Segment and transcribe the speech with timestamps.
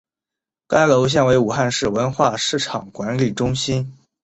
[0.67, 3.93] 该楼现为武汉市文化市场管理中心。